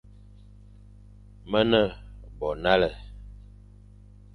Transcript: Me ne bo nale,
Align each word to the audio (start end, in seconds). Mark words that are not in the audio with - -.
Me 1.49 1.59
ne 1.71 1.81
bo 2.37 2.47
nale, 2.63 2.89